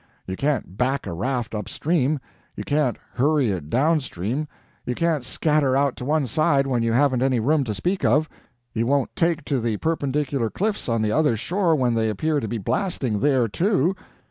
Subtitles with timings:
[0.25, 2.19] You can't back a raft upstream,
[2.55, 4.47] you can't hurry it downstream,
[4.83, 8.27] you can't scatter out to one side when you haven't any room to speak of,
[8.73, 12.47] you won't take to the perpendicular cliffs on the other shore when they appear to
[12.47, 13.95] be blasting there, too.